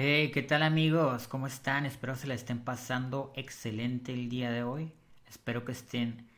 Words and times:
Hey, 0.00 0.30
¿qué 0.30 0.44
tal 0.44 0.62
amigos? 0.62 1.26
¿Cómo 1.26 1.48
están? 1.48 1.84
Espero 1.84 2.14
se 2.14 2.28
la 2.28 2.34
estén 2.34 2.60
pasando 2.60 3.32
excelente 3.34 4.12
el 4.12 4.28
día 4.28 4.48
de 4.52 4.62
hoy. 4.62 4.92
Espero 5.26 5.64
que 5.64 5.72
estén 5.72 6.28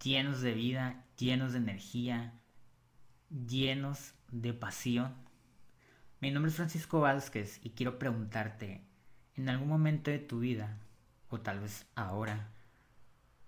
llenos 0.00 0.42
de 0.42 0.54
vida, 0.54 1.04
llenos 1.18 1.50
de 1.50 1.58
energía, 1.58 2.34
llenos 3.48 4.14
de 4.30 4.54
pasión. 4.54 5.12
Mi 6.20 6.30
nombre 6.30 6.50
es 6.50 6.56
Francisco 6.56 7.00
Vázquez 7.00 7.58
y 7.64 7.70
quiero 7.70 7.98
preguntarte, 7.98 8.84
¿en 9.34 9.48
algún 9.48 9.66
momento 9.66 10.12
de 10.12 10.20
tu 10.20 10.38
vida, 10.38 10.78
o 11.30 11.40
tal 11.40 11.58
vez 11.58 11.86
ahora, 11.96 12.52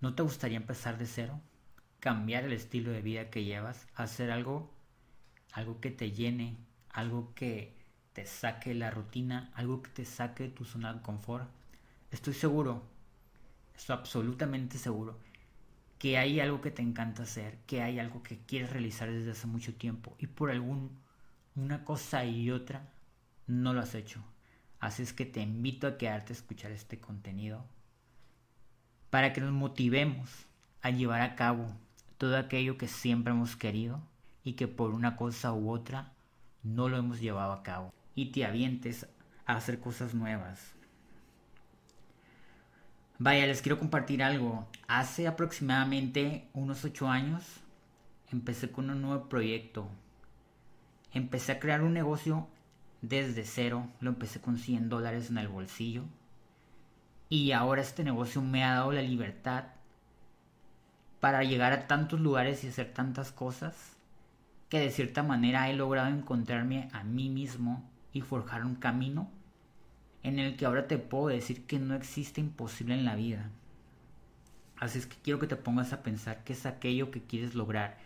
no 0.01 0.17
te 0.17 0.25
gustaría 0.25 0.57
empezar 0.57 0.99
de 0.99 1.07
cero? 1.07 1.41
Cambiar 2.01 2.43
el 2.43 2.53
estilo 2.53 2.91
de 2.91 3.01
vida 3.01 3.31
que 3.31 3.45
llevas, 3.45 3.87
hacer 3.95 4.33
algo, 4.33 4.75
algo 5.53 5.81
que 5.81 5.93
te 5.93 6.11
llene, 6.11 6.57
algo 6.91 7.33
que 7.37 7.81
te 8.13 8.27
saque 8.27 8.75
la 8.75 8.91
rutina, 8.91 9.51
algo 9.55 9.83
que 9.83 9.91
te 9.91 10.05
saque 10.05 10.49
tu 10.49 10.65
zona 10.65 10.93
de 10.93 11.03
confort. 11.03 11.49
Estoy 12.11 12.35
seguro, 12.35 12.83
estoy 13.75 13.97
absolutamente 13.97 14.79
seguro, 14.79 15.19
que 15.99 16.19
hay 16.19 16.41
algo 16.41 16.61
que 16.61 16.71
te 16.71 16.83
encanta 16.83 17.23
hacer, 17.23 17.59
que 17.67 17.83
hay 17.83 17.99
algo 17.99 18.23
que 18.23 18.39
quieres 18.39 18.71
realizar 18.71 19.11
desde 19.11 19.31
hace 19.31 19.47
mucho 19.47 19.75
tiempo 19.75 20.15
y 20.19 20.27
por 20.27 20.51
algún 20.51 20.91
una 21.55 21.85
cosa 21.85 22.25
y 22.25 22.51
otra 22.51 22.89
no 23.47 23.73
lo 23.73 23.81
has 23.81 23.95
hecho. 23.95 24.23
Así 24.81 25.03
es 25.03 25.13
que 25.13 25.25
te 25.25 25.41
invito 25.41 25.87
a 25.87 25.97
quedarte 25.97 26.33
a 26.33 26.37
escuchar 26.37 26.73
este 26.73 26.99
contenido 27.01 27.65
para 29.11 29.33
que 29.33 29.41
nos 29.41 29.53
motivemos 29.53 30.47
a 30.83 30.91
llevar 30.91 31.23
a 31.23 31.37
cabo 31.37 31.67
todo 32.19 32.37
aquello 32.37 32.79
que 32.79 32.89
siempre 32.89 33.33
hemos 33.33 33.57
querido 33.57 34.03
y 34.43 34.55
que 34.55 34.69
por 34.69 34.93
una 34.93 35.17
cosa 35.17 35.53
u 35.53 35.71
otra 35.71 36.13
no 36.63 36.89
lo 36.89 36.97
hemos 36.97 37.21
llevado 37.21 37.53
a 37.53 37.63
cabo 37.63 37.93
y 38.15 38.33
te 38.33 38.45
avientes 38.45 39.07
a 39.47 39.57
hacer 39.57 39.81
cosas 39.81 40.15
nuevas. 40.15 40.73
Vaya, 43.19 43.47
les 43.47 43.63
quiero 43.63 43.79
compartir 43.79 44.23
algo. 44.23 44.67
Hace 44.89 45.29
aproximadamente 45.29 46.49
unos 46.55 46.85
8 46.85 47.09
años 47.09 47.45
empecé 48.33 48.71
con 48.71 48.91
un 48.91 49.01
nuevo 49.03 49.29
proyecto. 49.29 49.89
Empecé 51.13 51.53
a 51.53 51.61
crear 51.61 51.83
un 51.83 51.93
negocio 51.93 52.49
desde 53.01 53.45
cero. 53.45 53.89
Lo 54.01 54.11
empecé 54.11 54.41
con 54.41 54.59
100 54.59 54.89
dólares 54.89 55.31
en 55.31 55.39
el 55.39 55.49
bolsillo. 55.49 56.05
Y 57.29 57.53
ahora 57.53 57.83
este 57.83 58.03
negocio 58.03 58.43
me 58.43 58.65
ha 58.65 58.75
dado 58.75 58.93
la 58.93 59.03
libertad 59.03 59.67
para 61.21 61.45
llegar 61.45 61.73
a 61.73 61.87
tantos 61.87 62.21
lugares 62.21 62.65
y 62.65 62.69
hacer 62.69 62.93
tantas 62.93 63.31
cosas 63.31 63.97
que 64.69 64.81
de 64.81 64.91
cierta 64.91 65.23
manera 65.23 65.71
he 65.71 65.75
logrado 65.75 66.09
encontrarme 66.09 66.89
a 66.93 67.05
mí 67.05 67.29
mismo 67.29 67.89
y 68.13 68.21
forjar 68.21 68.65
un 68.65 68.75
camino 68.75 69.31
en 70.23 70.39
el 70.39 70.57
que 70.57 70.67
ahora 70.67 70.87
te 70.87 70.99
puedo 70.99 71.29
decir 71.29 71.67
que 71.67 71.79
no 71.79 71.95
existe 71.95 72.41
imposible 72.41 72.95
en 72.95 73.05
la 73.05 73.17
vida. 73.17 73.51
Así 74.79 74.99
es 74.99 75.07
que 75.07 75.17
quiero 75.23 75.39
que 75.39 75.47
te 75.47 75.57
pongas 75.57 75.93
a 75.93 76.03
pensar 76.03 76.43
qué 76.45 76.53
es 76.53 76.67
aquello 76.67 77.11
que 77.11 77.23
quieres 77.23 77.55
lograr. 77.55 77.99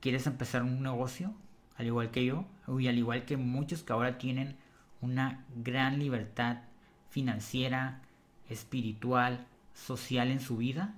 ¿Quieres 0.00 0.26
empezar 0.26 0.62
un 0.62 0.82
negocio? 0.82 1.34
Al 1.76 1.86
igual 1.86 2.10
que 2.10 2.24
yo, 2.24 2.46
y 2.78 2.88
al 2.88 2.98
igual 2.98 3.24
que 3.24 3.36
muchos 3.36 3.82
que 3.82 3.92
ahora 3.92 4.18
tienen 4.18 4.56
una 5.00 5.44
gran 5.54 5.98
libertad 5.98 6.62
financiera, 7.08 8.02
espiritual, 8.48 9.46
social 9.74 10.30
en 10.30 10.40
su 10.40 10.56
vida. 10.56 10.94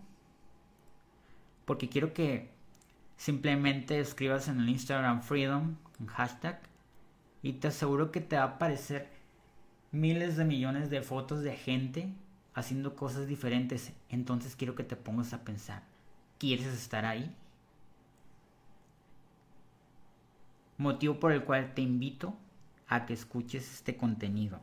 Porque 1.65 1.89
quiero 1.89 2.13
que 2.15 2.51
simplemente 3.17 4.01
escribas 4.01 4.49
en 4.49 4.61
el 4.61 4.69
Instagram 4.69 5.23
Freedom, 5.23 5.77
un 5.99 6.07
hashtag, 6.07 6.61
y 7.43 7.55
te 7.55 7.69
aseguro 7.69 8.13
que 8.13 8.21
te 8.21 8.37
va 8.37 8.43
a 8.43 8.47
aparecer 8.47 9.09
miles 9.93 10.37
de 10.37 10.45
millones 10.45 10.91
de 10.91 11.03
fotos 11.03 11.43
de 11.43 11.57
gente 11.57 12.13
haciendo 12.55 12.97
cosas 12.97 13.27
diferentes. 13.27 13.93
Entonces 14.09 14.57
quiero 14.57 14.75
que 14.75 14.85
te 14.85 14.97
pongas 14.97 15.33
a 15.33 15.45
pensar, 15.45 15.83
¿quieres 16.39 16.67
estar 16.67 17.05
ahí? 17.05 17.35
Motivo 20.77 21.21
por 21.21 21.33
el 21.33 21.45
cual 21.45 21.75
te 21.75 21.83
invito 21.83 22.35
a 22.89 23.07
que 23.07 23.13
escuches 23.15 23.73
este 23.73 23.97
contenido. 23.97 24.61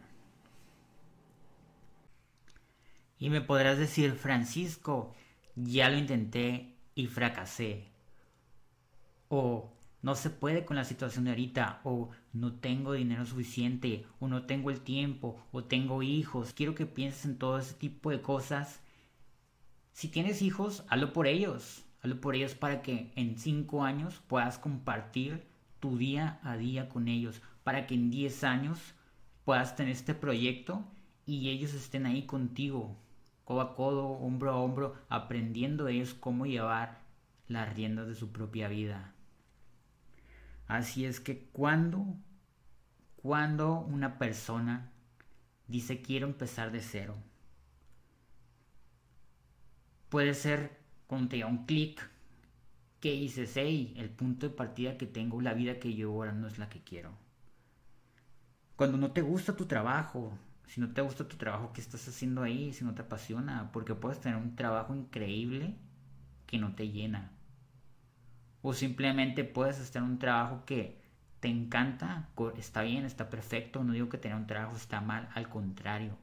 Y 3.20 3.30
me 3.30 3.42
podrás 3.42 3.78
decir, 3.78 4.14
Francisco, 4.14 5.16
ya 5.56 5.90
lo 5.90 5.98
intenté 5.98 6.76
y 6.94 7.08
fracasé. 7.08 7.86
O 9.30 9.72
no 10.02 10.16
se 10.16 10.30
puede 10.30 10.66
con 10.66 10.76
la 10.76 10.86
situación 10.86 11.26
de 11.26 11.32
ahorita, 11.32 11.82
o 11.84 12.10
no 12.34 12.54
tengo 12.54 12.94
dinero 12.94 13.26
suficiente, 13.26 14.06
o 14.20 14.28
no 14.28 14.46
tengo 14.46 14.70
el 14.70 14.82
tiempo, 14.82 15.42
o 15.52 15.64
tengo 15.64 16.04
hijos. 16.04 16.54
Quiero 16.54 16.76
que 16.76 16.86
pienses 16.86 17.26
en 17.26 17.38
todo 17.38 17.58
ese 17.58 17.74
tipo 17.74 18.12
de 18.12 18.22
cosas. 18.22 18.82
Si 19.94 20.08
tienes 20.08 20.42
hijos, 20.42 20.86
hazlo 20.90 21.14
por 21.14 21.28
ellos. 21.28 21.84
Hazlo 22.02 22.22
por 22.22 22.36
ellos 22.36 22.54
para 22.54 22.82
que 22.84 23.12
en 23.16 23.38
cinco 23.38 23.84
años 23.84 24.22
puedas 24.28 24.60
compartir 24.60 25.44
tu 25.80 25.98
día 25.98 26.40
a 26.44 26.58
día 26.58 26.90
con 26.90 27.08
ellos. 27.08 27.42
Para 27.64 27.88
que 27.88 27.96
en 27.96 28.10
10 28.10 28.44
años 28.44 28.94
puedas 29.44 29.76
tener 29.76 29.92
este 29.92 30.14
proyecto 30.14 30.86
y 31.26 31.50
ellos 31.50 31.74
estén 31.74 32.06
ahí 32.06 32.26
contigo, 32.26 32.98
codo 33.44 33.62
a 33.62 33.76
codo, 33.76 34.08
hombro 34.08 34.52
a 34.52 34.56
hombro, 34.56 34.96
aprendiendo 35.10 35.88
ellos 35.88 36.14
cómo 36.14 36.46
llevar 36.46 37.02
las 37.48 37.74
riendas 37.76 38.08
de 38.08 38.16
su 38.16 38.32
propia 38.32 38.70
vida. 38.70 39.14
Así 40.68 41.06
es 41.06 41.20
que 41.20 41.46
cuando, 41.52 42.18
cuando 43.16 43.80
una 43.80 44.18
persona 44.18 44.92
dice 45.68 46.02
quiero 46.02 46.28
empezar 46.28 46.72
de 46.72 46.82
cero, 46.82 47.16
puede 50.10 50.34
ser 50.34 50.78
cuando 51.08 51.30
te 51.30 51.46
un 51.46 51.66
clic 51.66 52.10
que 53.00 53.12
dices, 53.12 53.54
hey, 53.56 53.94
el 53.98 54.10
punto 54.10 54.50
de 54.50 54.56
partida 54.56 54.98
que 54.98 55.06
tengo, 55.06 55.40
la 55.40 55.54
vida 55.54 55.80
que 55.80 55.94
yo 55.94 56.12
ahora 56.12 56.34
no 56.34 56.48
es 56.48 56.58
la 56.58 56.68
que 56.68 56.84
quiero. 56.84 57.12
Cuando 58.76 58.98
no 58.98 59.12
te 59.12 59.22
gusta 59.22 59.56
tu 59.56 59.66
trabajo, 59.68 60.38
si 60.66 60.82
no 60.82 60.94
te 60.94 61.02
gusta 61.02 61.28
tu 61.28 61.38
trabajo, 61.38 61.72
¿qué 61.74 61.82
estás 61.82 62.08
haciendo 62.08 62.44
ahí? 62.44 62.74
Si 62.74 62.84
no 62.84 62.94
te 62.94 63.04
apasiona, 63.04 63.72
porque 63.72 63.96
puedes 63.96 64.20
tener 64.20 64.38
un 64.38 64.56
trabajo 64.56 64.96
increíble 64.96 65.76
que 66.46 66.58
no 66.58 66.76
te 66.76 66.90
llena 66.90 67.37
o 68.68 68.74
simplemente 68.74 69.46
puedes 69.46 69.96
en 69.96 70.04
un 70.04 70.20
trabajo 70.20 70.66
que 70.66 71.00
te 71.40 71.48
encanta, 71.48 72.28
está 72.58 72.82
bien, 72.82 73.06
está 73.06 73.30
perfecto, 73.30 73.82
no 73.82 73.94
digo 73.94 74.10
que 74.10 74.18
tener 74.18 74.36
un 74.36 74.46
trabajo 74.46 74.76
está 74.76 75.00
mal, 75.00 75.30
al 75.36 75.48
contrario, 75.48 76.18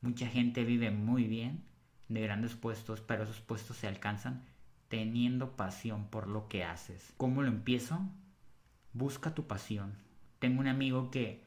mucha 0.00 0.28
gente 0.28 0.62
vive 0.62 0.92
muy 0.92 1.24
bien 1.24 1.64
de 2.08 2.20
grandes 2.20 2.54
puestos, 2.54 3.00
pero 3.00 3.24
esos 3.24 3.40
puestos 3.40 3.78
se 3.78 3.88
alcanzan 3.88 4.44
teniendo 4.86 5.56
pasión 5.56 6.06
por 6.06 6.28
lo 6.28 6.46
que 6.46 6.62
haces. 6.62 7.14
¿Cómo 7.16 7.42
lo 7.42 7.48
empiezo? 7.48 7.98
Busca 8.92 9.34
tu 9.34 9.48
pasión. 9.48 9.92
Tengo 10.38 10.60
un 10.60 10.68
amigo 10.68 11.10
que 11.10 11.42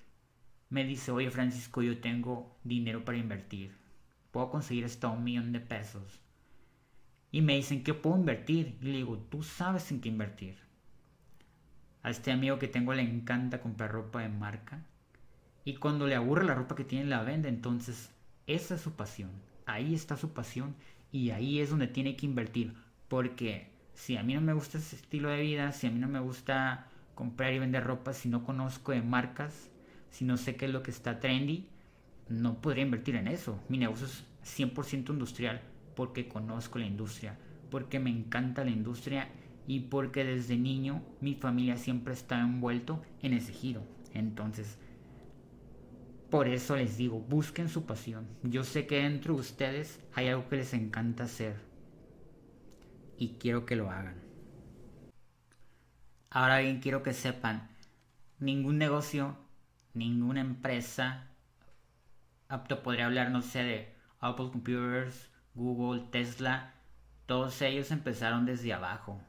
me 0.69 0.83
dice, 0.83 1.11
oye 1.11 1.31
Francisco, 1.31 1.81
yo 1.81 2.01
tengo 2.01 2.57
dinero 2.65 3.05
para 3.05 3.17
invertir. 3.17 3.77
Puedo 4.31 4.49
conseguir 4.49 4.83
hasta 4.83 5.07
un 5.07 5.23
millón 5.23 5.53
de 5.53 5.61
pesos. 5.61 6.19
Y 7.31 7.41
me 7.41 7.55
dicen, 7.55 7.83
¿qué 7.83 7.93
puedo 7.93 8.17
invertir? 8.17 8.77
Y 8.81 8.85
le 8.85 8.97
digo, 8.97 9.17
tú 9.17 9.41
sabes 9.41 9.89
en 9.91 10.01
qué 10.01 10.09
invertir. 10.09 10.57
A 12.03 12.09
este 12.09 12.31
amigo 12.31 12.59
que 12.59 12.67
tengo 12.67 12.93
le 12.93 13.03
encanta 13.03 13.61
comprar 13.61 13.91
ropa 13.91 14.21
de 14.21 14.29
marca. 14.29 14.83
Y 15.63 15.75
cuando 15.75 16.07
le 16.07 16.15
aburre 16.15 16.43
la 16.43 16.55
ropa 16.55 16.75
que 16.75 16.83
tiene, 16.83 17.05
la 17.05 17.23
vende. 17.23 17.47
Entonces, 17.47 18.11
esa 18.47 18.75
es 18.75 18.81
su 18.81 18.93
pasión. 18.93 19.29
Ahí 19.65 19.93
está 19.93 20.17
su 20.17 20.33
pasión. 20.33 20.75
Y 21.11 21.29
ahí 21.29 21.59
es 21.59 21.69
donde 21.69 21.87
tiene 21.87 22.17
que 22.17 22.25
invertir. 22.25 22.73
Porque 23.07 23.69
si 23.93 24.17
a 24.17 24.23
mí 24.23 24.33
no 24.33 24.41
me 24.41 24.53
gusta 24.53 24.79
ese 24.79 24.97
estilo 24.97 25.29
de 25.29 25.41
vida, 25.41 25.71
si 25.71 25.87
a 25.87 25.91
mí 25.91 25.99
no 25.99 26.09
me 26.09 26.19
gusta 26.19 26.87
comprar 27.15 27.53
y 27.53 27.59
vender 27.59 27.85
ropa, 27.85 28.13
si 28.13 28.27
no 28.27 28.43
conozco 28.43 28.91
de 28.91 29.01
marcas, 29.01 29.69
si 30.09 30.25
no 30.25 30.35
sé 30.35 30.57
qué 30.57 30.65
es 30.65 30.71
lo 30.71 30.83
que 30.83 30.91
está 30.91 31.19
trendy, 31.19 31.67
no 32.27 32.59
podría 32.59 32.83
invertir 32.83 33.15
en 33.15 33.27
eso. 33.27 33.57
Mi 33.69 33.77
negocio 33.77 34.07
es 34.07 34.25
100% 34.43 35.11
industrial 35.11 35.61
porque 35.95 36.27
conozco 36.27 36.79
la 36.79 36.85
industria, 36.85 37.37
porque 37.69 37.99
me 37.99 38.09
encanta 38.09 38.63
la 38.63 38.71
industria 38.71 39.29
y 39.67 39.81
porque 39.81 40.23
desde 40.23 40.57
niño 40.57 41.01
mi 41.21 41.35
familia 41.35 41.77
siempre 41.77 42.13
está 42.13 42.39
envuelto 42.39 43.01
en 43.21 43.33
ese 43.33 43.53
giro. 43.53 43.83
Entonces, 44.13 44.77
por 46.29 46.47
eso 46.47 46.75
les 46.75 46.97
digo, 46.97 47.19
busquen 47.19 47.69
su 47.69 47.85
pasión. 47.85 48.27
Yo 48.43 48.63
sé 48.63 48.87
que 48.87 49.03
dentro 49.03 49.33
de 49.35 49.41
ustedes 49.41 49.99
hay 50.13 50.29
algo 50.29 50.47
que 50.47 50.57
les 50.57 50.73
encanta 50.73 51.25
hacer 51.25 51.55
y 53.17 53.37
quiero 53.39 53.65
que 53.65 53.75
lo 53.75 53.91
hagan. 53.91 54.15
Ahora 56.29 56.59
bien, 56.59 56.79
quiero 56.79 57.03
que 57.03 57.13
sepan, 57.13 57.69
ningún 58.39 58.77
negocio, 58.77 59.37
ninguna 59.93 60.39
empresa, 60.39 61.27
apto 62.47 62.83
podría 62.83 63.07
hablar, 63.07 63.31
no 63.31 63.41
sé, 63.41 63.63
de 63.63 63.95
Apple 64.19 64.49
Computers, 64.51 65.30
Google, 65.53 66.07
Tesla, 66.11 66.73
todos 67.25 67.61
ellos 67.61 67.91
empezaron 67.91 68.45
desde 68.45 68.73
abajo. 68.73 69.21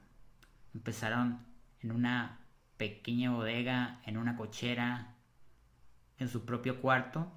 Empezaron 0.74 1.44
en 1.80 1.92
una 1.92 2.40
pequeña 2.76 3.32
bodega, 3.32 4.00
en 4.06 4.16
una 4.16 4.36
cochera, 4.36 5.14
en 6.18 6.28
su 6.28 6.44
propio 6.44 6.80
cuarto, 6.80 7.32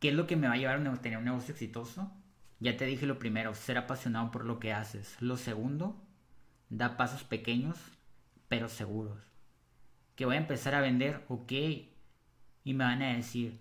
¿Qué 0.00 0.10
es 0.10 0.14
lo 0.14 0.26
que 0.26 0.36
me 0.36 0.46
va 0.46 0.54
a 0.54 0.58
llevar 0.58 0.86
a 0.86 0.96
tener 0.96 1.18
un 1.18 1.24
negocio 1.24 1.52
exitoso? 1.52 2.12
Ya 2.60 2.76
te 2.76 2.84
dije 2.84 3.06
lo 3.06 3.18
primero, 3.18 3.54
ser 3.54 3.78
apasionado 3.78 4.30
por 4.30 4.44
lo 4.44 4.60
que 4.60 4.72
haces. 4.72 5.16
Lo 5.20 5.36
segundo, 5.36 6.02
da 6.68 6.96
pasos 6.96 7.24
pequeños 7.24 7.78
pero 8.48 8.68
seguros. 8.68 9.18
Que 10.14 10.24
voy 10.24 10.36
a 10.36 10.38
empezar 10.40 10.74
a 10.74 10.80
vender, 10.80 11.24
ok. 11.28 11.52
Y 12.64 12.74
me 12.74 12.84
van 12.84 13.02
a 13.02 13.16
decir 13.16 13.58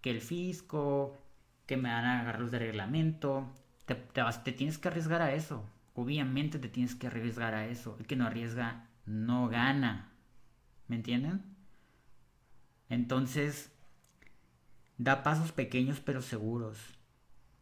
que 0.00 0.10
el 0.10 0.20
fisco, 0.20 1.16
que 1.66 1.76
me 1.76 1.90
van 1.90 2.04
a 2.04 2.20
agarrar 2.20 2.40
los 2.40 2.50
de 2.50 2.58
reglamento. 2.58 3.52
Te, 3.86 3.94
tienes 4.52 4.78
que 4.78 4.88
arriesgar 4.88 5.22
a 5.22 5.32
eso. 5.32 5.64
Obviamente 5.94 6.58
te 6.58 6.68
tienes 6.68 6.94
que 6.94 7.06
arriesgar 7.06 7.54
a 7.54 7.66
eso. 7.66 7.96
El 7.98 8.06
que 8.06 8.16
no 8.16 8.26
arriesga 8.26 8.88
no 9.06 9.48
gana. 9.48 10.12
¿Me 10.88 10.96
entienden? 10.96 11.42
Entonces, 12.88 13.72
da 14.98 15.22
pasos 15.22 15.52
pequeños 15.52 16.00
pero 16.00 16.20
seguros. 16.20 16.78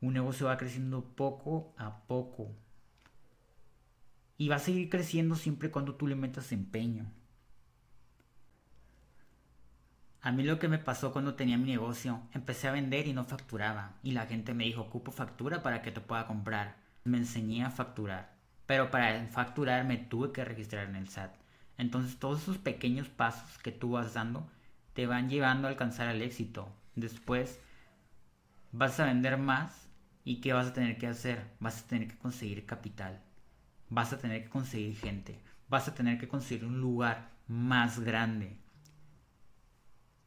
Un 0.01 0.15
negocio 0.15 0.47
va 0.47 0.57
creciendo 0.57 1.05
poco 1.15 1.75
a 1.77 2.07
poco. 2.07 2.51
Y 4.37 4.49
va 4.49 4.57
a 4.57 4.61
seguir 4.61 4.89
creciendo 4.89 5.37
siempre 5.37 5.71
cuando 5.71 5.95
tú 5.95 6.07
le 6.07 6.17
metas 6.17 6.53
empeño. 6.53 7.07
A 10.25 10.33
mí 10.33 10.43
lo 10.43 10.59
que 10.59 10.69
me 10.69 10.79
pasó 10.79 11.13
cuando 11.13 11.35
tenía 11.35 11.59
mi 11.59 11.67
negocio, 11.67 12.23
empecé 12.33 12.67
a 12.67 12.73
vender 12.73 13.07
y 13.07 13.13
no 13.13 13.25
facturaba. 13.25 13.93
Y 14.03 14.13
la 14.13 14.25
gente 14.25 14.55
me 14.55 14.65
dijo, 14.65 14.81
ocupo 14.81 15.13
factura 15.13 15.63
para 15.63 15.83
que 15.83 15.91
te 15.91 16.01
pueda 16.01 16.27
comprar. 16.27 16.77
Me 17.05 17.19
enseñé 17.19 17.63
a 17.63 17.71
facturar. 17.71 18.33
Pero 18.65 18.91
para 18.91 19.27
facturar 19.27 19.85
me 19.85 19.99
tuve 19.99 20.33
que 20.33 20.43
registrar 20.43 20.89
en 20.89 20.97
el 20.97 21.11
SAT. 21.11 21.35
Entonces 21.77 22.19
todos 22.19 22.41
esos 22.41 22.57
pequeños 22.57 23.11
pasos 23.11 23.59
que 23.59 23.71
tú 23.71 23.91
vas 23.91 24.15
dando 24.15 24.49
te 24.95 25.07
van 25.07 25.29
llevando 25.29 25.69
a 25.69 25.71
alcanzar 25.71 26.09
el 26.09 26.23
éxito. 26.23 26.75
Después 26.95 27.61
vas 28.73 28.99
a 29.01 29.05
vender 29.05 29.37
más 29.37 29.91
y 30.25 30.41
¿qué 30.41 30.55
vas 30.55 30.69
a 30.69 30.73
tener 30.73 30.97
que 30.97 31.07
hacer? 31.07 31.51
Vas 31.61 31.83
a 31.83 31.87
tener 31.87 32.09
que 32.09 32.17
conseguir 32.17 32.65
capital. 32.65 33.21
Vas 33.91 34.15
a 34.15 34.19
tener 34.19 34.45
que 34.45 34.49
conseguir 34.49 34.97
gente. 34.97 35.39
Vas 35.69 35.87
a 35.87 35.95
tener 35.95 36.17
que 36.17 36.29
conseguir 36.29 36.65
un 36.65 36.81
lugar 36.81 37.29
más 37.47 38.01
grande. 38.01 38.64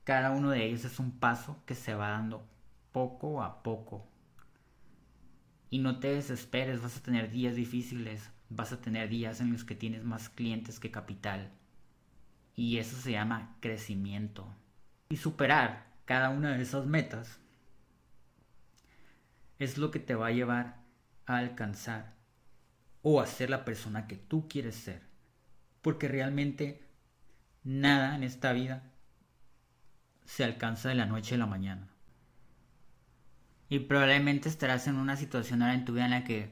Cada 0.08 0.32
uno 0.32 0.52
de 0.52 0.64
ellos 0.64 0.86
es 0.86 1.00
un 1.00 1.12
paso 1.12 1.62
que 1.66 1.76
se 1.76 1.94
va 1.94 2.12
dando 2.12 2.48
poco 2.94 3.44
a 3.44 3.62
poco. 3.62 4.08
Y 5.70 5.80
no 5.80 6.00
te 6.00 6.14
desesperes, 6.14 6.82
vas 6.82 6.96
a 6.96 7.04
tener 7.04 7.30
días 7.30 7.56
difíciles, 7.56 8.32
vas 8.48 8.72
a 8.72 8.80
tener 8.80 9.10
días 9.10 9.42
en 9.42 9.52
los 9.52 9.66
que 9.66 9.76
tienes 9.76 10.06
más 10.06 10.30
clientes 10.30 10.80
que 10.80 10.92
capital. 10.92 11.52
Y 12.56 12.78
eso 12.78 12.96
se 12.96 13.12
llama 13.12 13.58
crecimiento. 13.60 14.48
Y 15.10 15.18
superar 15.18 15.88
cada 16.06 16.30
una 16.30 16.56
de 16.56 16.64
esas 16.64 16.86
metas 16.86 17.42
es 19.60 19.78
lo 19.78 19.92
que 19.92 20.00
te 20.00 20.16
va 20.16 20.28
a 20.28 20.32
llevar 20.32 20.86
a 21.26 21.36
alcanzar 21.36 22.14
o 23.02 23.20
a 23.20 23.28
ser 23.28 23.50
la 23.50 23.66
persona 23.66 24.08
que 24.08 24.16
tú 24.16 24.48
quieres 24.48 24.76
ser. 24.76 25.02
Porque 25.82 26.08
realmente 26.08 26.82
nada 27.66 28.16
en 28.16 28.24
esta 28.24 28.54
vida 28.54 28.94
se 30.28 30.44
alcanza 30.44 30.90
de 30.90 30.96
la 30.96 31.06
noche 31.06 31.36
a 31.36 31.38
la 31.40 31.46
mañana. 31.48 31.88
Y 33.70 33.80
probablemente 33.80 34.50
estarás 34.50 34.88
en 34.88 34.98
una 34.98 35.16
situación 35.16 35.62
ahora 35.62 35.74
en 35.74 35.86
tu 35.86 35.94
vida 35.94 36.06
en 36.06 36.12
la 36.12 36.24
que 36.26 36.52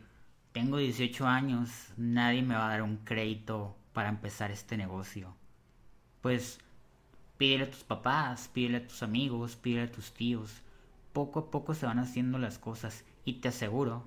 tengo 0.54 0.78
18 0.78 1.28
años, 1.28 1.94
nadie 1.98 2.42
me 2.42 2.56
va 2.56 2.68
a 2.68 2.70
dar 2.72 2.82
un 2.82 2.98
crédito 2.98 3.78
para 3.94 4.10
empezar 4.10 4.50
este 4.50 4.78
negocio. 4.78 5.36
Pues 6.22 6.60
pídele 7.38 7.66
a 7.66 7.72
tus 7.72 7.84
papás, 7.84 8.48
pídele 8.48 8.78
a 8.78 8.88
tus 8.88 9.04
amigos, 9.04 9.58
pídele 9.58 9.84
a 9.84 9.92
tus 9.92 10.14
tíos. 10.14 10.62
Poco 11.12 11.40
a 11.40 11.52
poco 11.52 11.74
se 11.74 11.86
van 11.86 12.00
haciendo 12.00 12.38
las 12.38 12.58
cosas 12.58 13.04
y 13.26 13.34
te 13.42 13.50
aseguro 13.50 14.06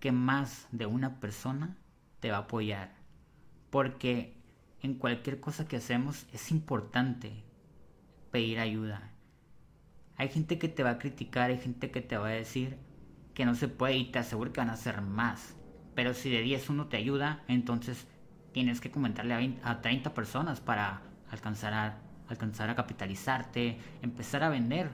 que 0.00 0.12
más 0.12 0.68
de 0.70 0.84
una 0.84 1.18
persona 1.18 1.76
te 2.20 2.30
va 2.30 2.36
a 2.36 2.40
apoyar. 2.40 2.94
Porque 3.70 4.36
en 4.82 4.94
cualquier 4.94 5.40
cosa 5.40 5.66
que 5.66 5.76
hacemos 5.76 6.26
es 6.32 6.50
importante 6.50 7.45
pedir 8.30 8.58
ayuda. 8.58 9.10
Hay 10.16 10.28
gente 10.28 10.58
que 10.58 10.68
te 10.68 10.82
va 10.82 10.90
a 10.90 10.98
criticar, 10.98 11.50
hay 11.50 11.58
gente 11.58 11.90
que 11.90 12.00
te 12.00 12.16
va 12.16 12.28
a 12.28 12.30
decir 12.30 12.78
que 13.34 13.44
no 13.44 13.54
se 13.54 13.68
puede 13.68 13.96
y 13.96 14.10
te 14.10 14.18
aseguro 14.18 14.52
que 14.52 14.60
van 14.60 14.70
a 14.70 14.74
hacer 14.74 15.02
más. 15.02 15.56
Pero 15.94 16.14
si 16.14 16.30
de 16.30 16.40
10 16.40 16.70
uno 16.70 16.86
te 16.86 16.96
ayuda, 16.96 17.42
entonces 17.48 18.06
tienes 18.52 18.80
que 18.80 18.90
comentarle 18.90 19.58
a, 19.62 19.80
30 19.82 20.14
personas 20.14 20.60
para 20.60 21.02
alcanzar 21.30 21.74
a, 21.74 21.98
alcanzar 22.28 22.70
a 22.70 22.74
capitalizarte, 22.74 23.78
empezar 24.00 24.42
a 24.42 24.48
vender. 24.48 24.90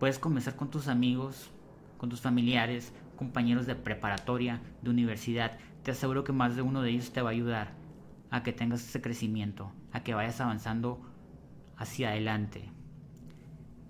Puedes 0.00 0.18
comenzar 0.18 0.56
con 0.56 0.70
tus 0.70 0.88
amigos, 0.88 1.52
con 1.96 2.08
tus 2.08 2.20
familiares, 2.20 2.92
compañeros 3.16 3.66
de 3.66 3.76
preparatoria, 3.76 4.60
de 4.82 4.90
universidad. 4.90 5.58
Te 5.84 5.92
aseguro 5.92 6.24
que 6.24 6.32
más 6.32 6.56
de 6.56 6.62
uno 6.62 6.82
de 6.82 6.90
ellos 6.90 7.12
te 7.12 7.22
va 7.22 7.30
a 7.30 7.32
ayudar 7.32 7.72
a 8.30 8.42
que 8.42 8.52
tengas 8.52 8.82
ese 8.82 9.00
crecimiento, 9.00 9.70
a 9.92 10.02
que 10.02 10.14
vayas 10.14 10.40
avanzando 10.40 11.00
hacia 11.76 12.10
adelante. 12.10 12.70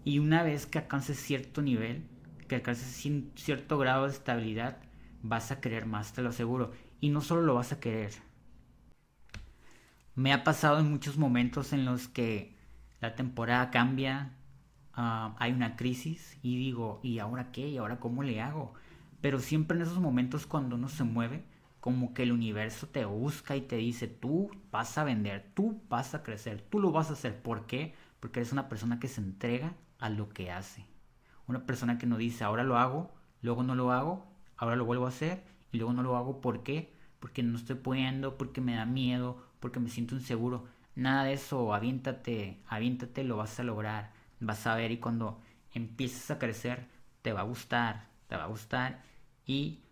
Y 0.05 0.19
una 0.19 0.43
vez 0.43 0.67
que 0.67 0.79
alcances 0.79 1.19
cierto 1.19 1.63
nivel, 1.63 2.07
que 2.49 2.57
alcances 2.57 3.11
cierto 3.37 3.79
grado 3.79 4.05
de 4.05 4.13
estabilidad, 4.13 4.79
vas 5.23 5.51
a 5.51 5.61
querer 5.61 5.87
más, 5.87 6.13
te 6.13 6.23
lo 6.23 6.29
aseguro. 6.29 6.73
Y 7.01 7.09
no 7.09 7.21
solo 7.21 7.43
lo 7.43 7.55
vas 7.55 7.73
a 7.73 7.81
querer. 7.81 8.13
Me 10.15 10.33
ha 10.33 10.45
pasado 10.45 10.79
en 10.79 10.91
muchos 10.91 11.17
momentos 11.19 11.73
en 11.73 11.85
los 11.85 12.09
que 12.09 12.55
la 13.01 13.15
temporada 13.17 13.71
cambia, 13.71 14.33
ah, 14.93 15.35
hay 15.39 15.53
una 15.53 15.77
crisis 15.77 16.39
y 16.43 16.57
digo, 16.57 17.01
¿y 17.03 17.19
ahora 17.19 17.51
qué? 17.51 17.69
¿Y 17.69 17.79
ahora 17.79 17.99
cómo 17.99 18.23
le 18.23 18.41
hago? 18.41 18.75
Pero 19.21 19.41
siempre 19.41 19.77
en 19.77 19.83
esos 19.83 19.99
momentos 19.99 20.47
cuando 20.47 20.77
uno 20.77 20.89
se 20.89 21.05
mueve, 21.05 21.45
como 21.85 22.15
que 22.15 22.23
el 22.23 22.33
universo 22.33 22.87
te 22.87 23.05
busca 23.05 23.57
y 23.57 23.61
te 23.61 23.77
dice, 23.77 24.09
tú 24.09 24.51
vas 24.71 24.97
a 24.97 25.05
vender, 25.05 25.51
tú 25.53 25.83
vas 25.91 26.15
a 26.15 26.23
crecer, 26.23 26.63
tú 26.63 26.81
lo 26.81 26.93
vas 26.93 27.11
a 27.11 27.13
hacer. 27.13 27.43
¿Por 27.43 27.67
qué? 27.67 27.95
Porque 28.21 28.41
eres 28.41 28.53
una 28.53 28.71
persona 28.71 28.99
que 28.99 29.07
se 29.07 29.21
entrega 29.21 29.75
a 29.99 30.09
lo 30.09 30.31
que 30.31 30.51
hace. 30.51 30.87
Una 31.47 31.67
persona 31.67 31.99
que 31.99 32.07
no 32.07 32.17
dice, 32.17 32.43
ahora 32.43 32.65
lo 32.65 32.79
hago, 32.79 33.13
luego 33.43 33.65
no 33.65 33.75
lo 33.75 33.93
hago, 33.93 34.27
ahora 34.57 34.77
lo 34.77 34.87
vuelvo 34.87 35.05
a 35.05 35.11
hacer 35.11 35.45
y 35.73 35.77
luego 35.77 35.93
no 35.93 36.03
lo 36.03 36.17
hago. 36.17 36.41
¿Por 36.41 36.63
qué? 36.63 36.95
Porque 37.21 37.43
no 37.43 37.59
estoy 37.59 37.77
pudiendo, 37.77 38.39
porque 38.39 38.63
me 38.63 38.77
da 38.77 38.87
miedo, 38.87 39.47
porque 39.61 39.79
me 39.79 39.91
siento 39.91 40.15
inseguro. 40.15 40.65
Nada 40.95 41.25
de 41.25 41.35
eso, 41.35 41.75
aviéntate, 41.75 42.63
aviéntate, 42.67 43.25
lo 43.25 43.37
vas 43.37 43.61
a 43.61 43.63
lograr. 43.63 44.15
Vas 44.41 44.67
a 44.67 44.75
ver 44.75 44.91
y 44.91 45.01
cuando 45.01 45.43
empieces 45.75 46.31
a 46.31 46.39
crecer, 46.39 46.89
te 47.21 47.35
va 47.35 47.41
a 47.41 47.45
gustar, 47.45 48.09
te 48.27 48.37
va 48.37 48.45
a 48.45 48.49
gustar 48.49 49.05
y 49.45 49.84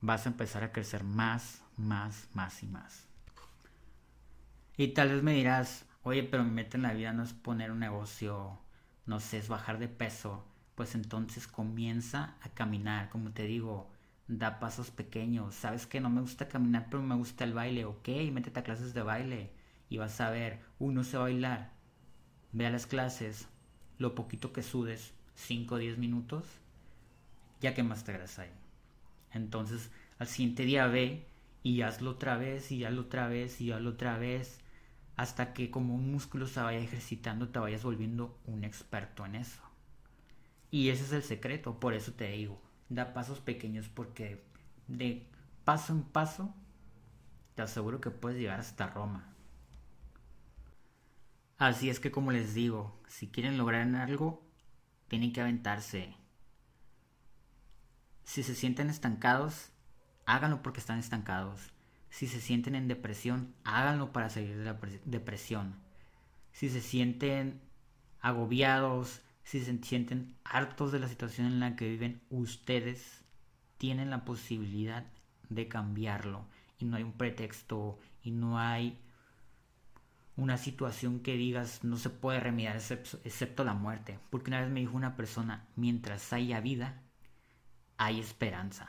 vas 0.00 0.26
a 0.26 0.30
empezar 0.30 0.64
a 0.64 0.72
crecer 0.72 1.04
más, 1.04 1.62
más, 1.76 2.28
más 2.34 2.62
y 2.62 2.66
más. 2.66 3.06
Y 4.76 4.88
tal 4.88 5.10
vez 5.10 5.22
me 5.22 5.34
dirás, 5.34 5.86
oye, 6.02 6.22
pero 6.22 6.44
mi 6.44 6.50
meta 6.50 6.76
en 6.76 6.82
la 6.82 6.94
vida 6.94 7.12
no 7.12 7.22
es 7.22 7.32
poner 7.32 7.70
un 7.70 7.80
negocio, 7.80 8.58
no 9.06 9.20
sé, 9.20 9.38
es 9.38 9.48
bajar 9.48 9.78
de 9.78 9.88
peso 9.88 10.46
pues 10.80 10.94
entonces 10.94 11.46
comienza 11.46 12.36
a 12.40 12.48
caminar, 12.48 13.10
como 13.10 13.32
te 13.32 13.42
digo, 13.42 13.92
da 14.28 14.58
pasos 14.60 14.90
pequeños. 14.90 15.54
Sabes 15.54 15.86
que 15.86 16.00
no 16.00 16.08
me 16.08 16.22
gusta 16.22 16.48
caminar, 16.48 16.86
pero 16.88 17.02
me 17.02 17.16
gusta 17.16 17.44
el 17.44 17.52
baile, 17.52 17.84
ok, 17.84 18.08
métete 18.32 18.60
a 18.60 18.62
clases 18.62 18.94
de 18.94 19.02
baile 19.02 19.50
y 19.90 19.98
vas 19.98 20.18
a 20.22 20.30
ver, 20.30 20.60
uno 20.78 21.04
se 21.04 21.18
va 21.18 21.24
a 21.24 21.26
bailar, 21.26 21.72
ve 22.52 22.66
a 22.66 22.70
las 22.70 22.86
clases, 22.86 23.46
lo 23.98 24.14
poquito 24.14 24.54
que 24.54 24.62
sudes, 24.62 25.12
5 25.34 25.74
o 25.74 25.78
10 25.78 25.98
minutos, 25.98 26.46
ya 27.60 27.74
que 27.74 27.82
más 27.82 28.04
te 28.04 28.12
ahí. 28.12 28.59
Entonces, 29.32 29.90
al 30.18 30.26
siguiente 30.26 30.64
día 30.64 30.86
ve 30.86 31.26
y 31.62 31.82
hazlo 31.82 32.12
otra 32.12 32.36
vez 32.36 32.72
y 32.72 32.84
hazlo 32.84 33.02
otra 33.02 33.28
vez 33.28 33.60
y 33.60 33.72
hazlo 33.72 33.90
otra 33.90 34.18
vez 34.18 34.60
hasta 35.16 35.52
que 35.52 35.70
como 35.70 35.94
un 35.94 36.10
músculo 36.10 36.46
se 36.46 36.60
vaya 36.60 36.78
ejercitando 36.78 37.50
te 37.50 37.58
vayas 37.58 37.82
volviendo 37.82 38.38
un 38.46 38.64
experto 38.64 39.26
en 39.26 39.34
eso. 39.34 39.60
Y 40.70 40.88
ese 40.88 41.04
es 41.04 41.12
el 41.12 41.22
secreto, 41.22 41.78
por 41.78 41.94
eso 41.94 42.12
te 42.12 42.30
digo, 42.30 42.60
da 42.88 43.12
pasos 43.12 43.40
pequeños 43.40 43.88
porque 43.88 44.42
de 44.88 45.26
paso 45.64 45.92
en 45.92 46.02
paso 46.02 46.54
te 47.54 47.62
aseguro 47.62 48.00
que 48.00 48.10
puedes 48.10 48.38
llegar 48.38 48.60
hasta 48.60 48.86
Roma. 48.86 49.34
Así 51.58 51.90
es 51.90 52.00
que 52.00 52.10
como 52.10 52.32
les 52.32 52.54
digo, 52.54 52.98
si 53.06 53.28
quieren 53.28 53.58
lograr 53.58 53.94
algo, 53.94 54.42
tienen 55.08 55.32
que 55.32 55.42
aventarse. 55.42 56.14
Si 58.24 58.42
se 58.42 58.54
sienten 58.54 58.90
estancados, 58.90 59.70
háganlo 60.26 60.62
porque 60.62 60.80
están 60.80 60.98
estancados. 60.98 61.72
Si 62.08 62.26
se 62.26 62.40
sienten 62.40 62.74
en 62.74 62.88
depresión, 62.88 63.54
háganlo 63.64 64.12
para 64.12 64.30
salir 64.30 64.56
de 64.56 64.64
la 64.64 64.78
depresión. 65.04 65.76
Si 66.52 66.68
se 66.68 66.80
sienten 66.80 67.60
agobiados, 68.20 69.22
si 69.44 69.60
se 69.60 69.78
sienten 69.82 70.36
hartos 70.44 70.92
de 70.92 71.00
la 71.00 71.08
situación 71.08 71.46
en 71.46 71.60
la 71.60 71.76
que 71.76 71.88
viven, 71.88 72.20
ustedes 72.30 73.24
tienen 73.78 74.10
la 74.10 74.24
posibilidad 74.24 75.06
de 75.48 75.68
cambiarlo. 75.68 76.46
Y 76.78 76.84
no 76.84 76.96
hay 76.96 77.02
un 77.02 77.12
pretexto 77.12 77.98
y 78.22 78.30
no 78.30 78.58
hay 78.58 78.98
una 80.36 80.56
situación 80.56 81.20
que 81.20 81.36
digas 81.36 81.84
no 81.84 81.96
se 81.96 82.10
puede 82.10 82.40
remediar 82.40 82.76
excepto, 82.76 83.64
la 83.64 83.74
muerte. 83.74 84.18
Porque 84.30 84.50
una 84.50 84.60
vez 84.60 84.70
me 84.70 84.80
dijo 84.80 84.96
una 84.96 85.16
persona, 85.16 85.66
mientras 85.76 86.32
haya 86.32 86.60
vida, 86.60 87.02
hay 88.00 88.18
esperanza. 88.18 88.86